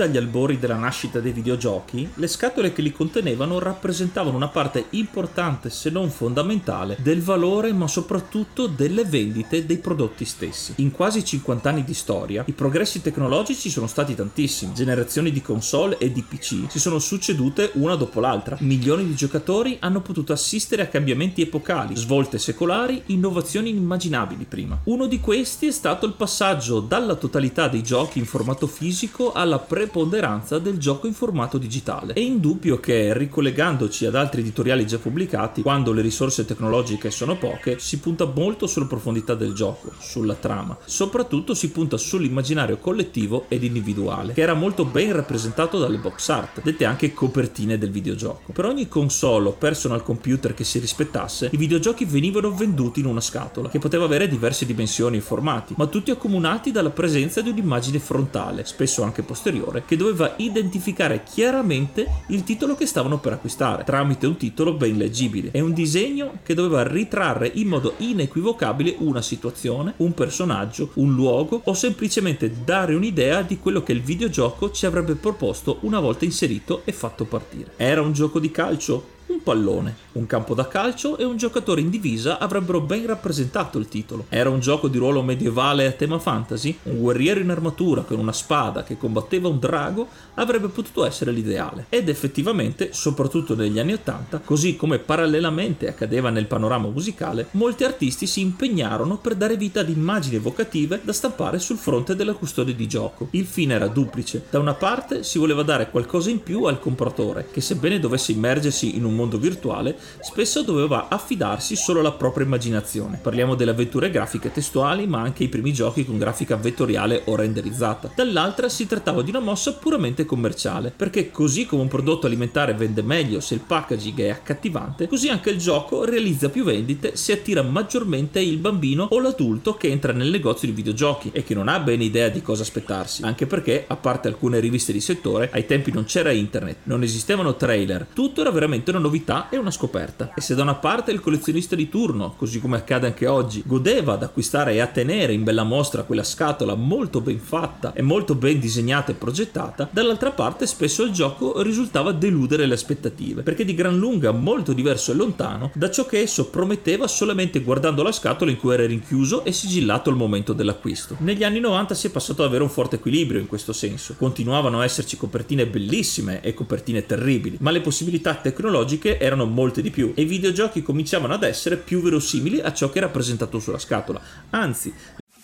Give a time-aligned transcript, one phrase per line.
[0.00, 5.68] Dagli albori della nascita dei videogiochi, le scatole che li contenevano rappresentavano una parte importante,
[5.68, 10.72] se non fondamentale, del valore ma soprattutto delle vendite dei prodotti stessi.
[10.76, 15.98] In quasi 50 anni di storia, i progressi tecnologici sono stati tantissimi, generazioni di console
[15.98, 20.80] e di PC si sono succedute una dopo l'altra, milioni di giocatori hanno potuto assistere
[20.80, 24.80] a cambiamenti epocali, svolte secolari, innovazioni inimmaginabili prima.
[24.84, 29.58] Uno di questi è stato il passaggio dalla totalità dei giochi in formato fisico alla
[29.90, 32.12] preponderanza del gioco in formato digitale.
[32.12, 37.80] È indubbio che, ricollegandoci ad altri editoriali già pubblicati, quando le risorse tecnologiche sono poche,
[37.80, 40.78] si punta molto sulla profondità del gioco, sulla trama.
[40.84, 46.62] Soprattutto si punta sull'immaginario collettivo ed individuale, che era molto ben rappresentato dalle box art,
[46.62, 48.52] dette anche copertine del videogioco.
[48.52, 53.20] Per ogni console o personal computer che si rispettasse, i videogiochi venivano venduti in una
[53.20, 57.98] scatola, che poteva avere diverse dimensioni e formati, ma tutti accomunati dalla presenza di un'immagine
[57.98, 64.26] frontale, spesso anche posteriore che doveva identificare chiaramente il titolo che stavano per acquistare tramite
[64.26, 69.94] un titolo ben leggibile e un disegno che doveva ritrarre in modo inequivocabile una situazione,
[69.98, 75.14] un personaggio, un luogo o semplicemente dare un'idea di quello che il videogioco ci avrebbe
[75.14, 77.72] proposto una volta inserito e fatto partire.
[77.76, 79.18] Era un gioco di calcio?
[79.42, 84.26] Pallone, un campo da calcio e un giocatore in divisa avrebbero ben rappresentato il titolo.
[84.28, 86.76] Era un gioco di ruolo medievale a tema fantasy?
[86.84, 91.86] Un guerriero in armatura con una spada che combatteva un drago avrebbe potuto essere l'ideale.
[91.88, 98.26] Ed effettivamente, soprattutto negli anni Ottanta, così come parallelamente accadeva nel panorama musicale, molti artisti
[98.26, 102.86] si impegnarono per dare vita ad immagini evocative da stampare sul fronte della custodia di
[102.86, 103.28] gioco.
[103.32, 104.46] Il fine era duplice.
[104.50, 108.96] Da una parte si voleva dare qualcosa in più al compratore, che sebbene dovesse immergersi
[108.96, 113.18] in un mondo virtuale, spesso doveva affidarsi solo alla propria immaginazione.
[113.20, 118.10] Parliamo delle avventure grafiche testuali, ma anche i primi giochi con grafica vettoriale o renderizzata.
[118.14, 123.02] Dall'altra si trattava di una mossa puramente commerciale, perché così come un prodotto alimentare vende
[123.02, 127.62] meglio se il packaging è accattivante, così anche il gioco realizza più vendite se attira
[127.62, 131.78] maggiormente il bambino o l'adulto che entra nel negozio di videogiochi e che non ha
[131.78, 135.92] bene idea di cosa aspettarsi, anche perché, a parte alcune riviste di settore, ai tempi
[135.92, 139.19] non c'era internet, non esistevano trailer, tutto era veramente una novità
[139.50, 140.32] e una scoperta.
[140.34, 144.14] E se da una parte il collezionista di turno, così come accade anche oggi, godeva
[144.14, 148.34] ad acquistare e a tenere in bella mostra quella scatola molto ben fatta e molto
[148.34, 153.74] ben disegnata e progettata, dall'altra parte spesso il gioco risultava deludere le aspettative, perché di
[153.74, 158.50] gran lunga molto diverso e lontano da ciò che esso prometteva solamente guardando la scatola
[158.50, 161.16] in cui era rinchiuso e sigillato al momento dell'acquisto.
[161.18, 164.14] Negli anni 90 si è passato ad avere un forte equilibrio in questo senso.
[164.16, 169.82] Continuavano a esserci copertine bellissime e copertine terribili, ma le possibilità tecnologiche grafiche erano molte
[169.82, 173.58] di più e i videogiochi cominciavano ad essere più verosimili a ciò che era presentato
[173.58, 174.20] sulla scatola.
[174.50, 174.92] Anzi,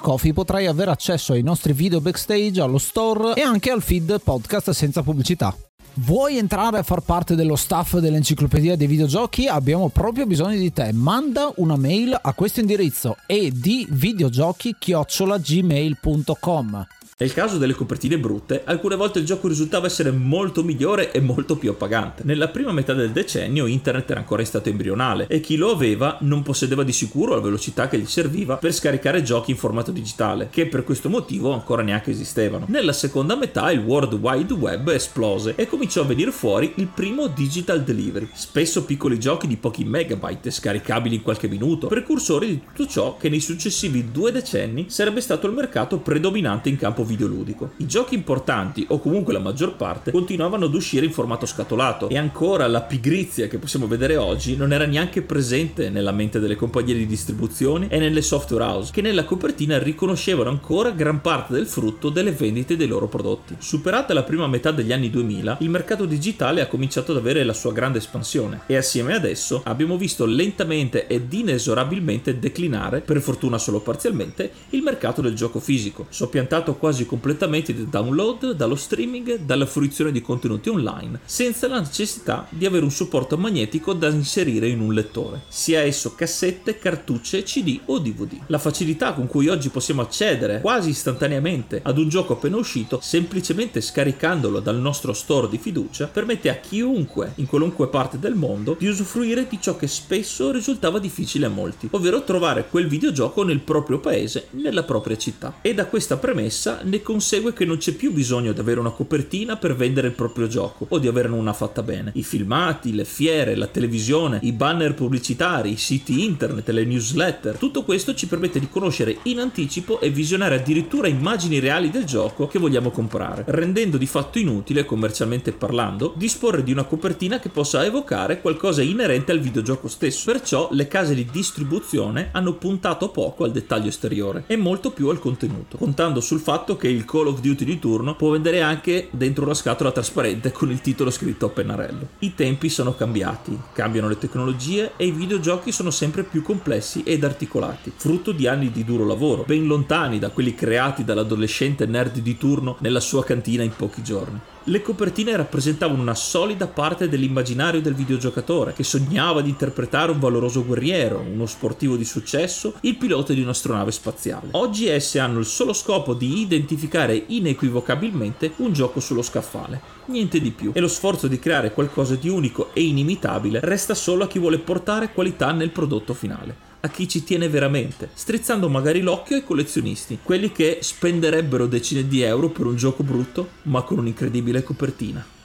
[0.00, 4.70] Coffee potrai avere accesso ai nostri video backstage, allo store e anche al feed podcast
[4.70, 5.54] senza pubblicità.
[5.98, 9.46] Vuoi entrare a far parte dello staff dell'enciclopedia dei videogiochi?
[9.46, 10.92] Abbiamo proprio bisogno di te.
[10.92, 16.86] Manda una mail a questo indirizzo e di videogiochi-gmail.com
[17.18, 21.56] Nel caso delle copertine brutte, alcune volte il gioco risultava essere molto migliore e molto
[21.56, 22.24] più appagante.
[22.26, 26.18] Nella prima metà del decennio internet era ancora in stato embrionale e chi lo aveva
[26.20, 30.48] non possedeva di sicuro la velocità che gli serviva per scaricare giochi in formato digitale,
[30.50, 32.66] che per questo motivo ancora neanche esistevano.
[32.68, 37.28] Nella seconda metà il World Wide Web esplose e cominciò a venire fuori il primo
[37.28, 42.86] digital delivery, spesso piccoli giochi di pochi megabyte scaricabili in qualche minuto, precursori di tutto
[42.86, 47.70] ciò che nei successivi due decenni sarebbe stato il mercato predominante in campo videoludico.
[47.78, 52.18] I giochi importanti, o comunque la maggior parte, continuavano ad uscire in formato scatolato e
[52.18, 56.94] ancora la pigrizia che possiamo vedere oggi non era neanche presente nella mente delle compagnie
[56.94, 62.10] di distribuzione e nelle software house, che nella copertina riconoscevano ancora gran parte del frutto
[62.10, 63.56] delle vendite dei loro prodotti.
[63.58, 67.52] Superata la prima metà degli anni 2000, il mercato digitale ha cominciato ad avere la
[67.52, 73.58] sua grande espansione e assieme ad esso abbiamo visto lentamente ed inesorabilmente declinare, per fortuna
[73.58, 79.40] solo parzialmente, il mercato del gioco fisico, soppiantato quasi quasi completamente dal download, dallo streaming,
[79.40, 84.68] dalla fruizione di contenuti online, senza la necessità di avere un supporto magnetico da inserire
[84.68, 88.38] in un lettore, sia esso cassette, cartucce, CD o DVD.
[88.46, 93.82] La facilità con cui oggi possiamo accedere quasi istantaneamente ad un gioco appena uscito, semplicemente
[93.82, 98.86] scaricandolo dal nostro store di fiducia, permette a chiunque in qualunque parte del mondo di
[98.86, 103.98] usufruire di ciò che spesso risultava difficile a molti, ovvero trovare quel videogioco nel proprio
[103.98, 105.56] paese, nella propria città.
[105.60, 109.56] E da questa premessa ne consegue che non c'è più bisogno di avere una copertina
[109.56, 112.12] per vendere il proprio gioco o di averne una fatta bene.
[112.14, 117.82] I filmati, le fiere, la televisione, i banner pubblicitari, i siti internet, le newsletter, tutto
[117.82, 122.60] questo ci permette di conoscere in anticipo e visionare addirittura immagini reali del gioco che
[122.60, 128.40] vogliamo comprare, rendendo di fatto inutile, commercialmente parlando, disporre di una copertina che possa evocare
[128.40, 130.30] qualcosa inerente al videogioco stesso.
[130.30, 135.18] Perciò le case di distribuzione hanno puntato poco al dettaglio esteriore e molto più al
[135.18, 139.44] contenuto, contando sul fatto che il Call of Duty di turno può vendere anche dentro
[139.44, 142.08] una scatola trasparente con il titolo scritto a pennarello.
[142.20, 147.24] I tempi sono cambiati, cambiano le tecnologie e i videogiochi sono sempre più complessi ed
[147.24, 152.36] articolati, frutto di anni di duro lavoro, ben lontani da quelli creati dall'adolescente nerd di
[152.36, 154.40] turno nella sua cantina in pochi giorni.
[154.68, 160.64] Le copertine rappresentavano una solida parte dell'immaginario del videogiocatore, che sognava di interpretare un valoroso
[160.64, 164.48] guerriero, uno sportivo di successo, il pilota di un'astronave spaziale.
[164.50, 170.50] Oggi esse hanno il solo scopo di identificare inequivocabilmente un gioco sullo scaffale, niente di
[170.50, 174.40] più, e lo sforzo di creare qualcosa di unico e inimitabile resta solo a chi
[174.40, 179.44] vuole portare qualità nel prodotto finale a chi ci tiene veramente, strizzando magari l'occhio ai
[179.44, 185.35] collezionisti, quelli che spenderebbero decine di euro per un gioco brutto ma con un'incredibile copertina.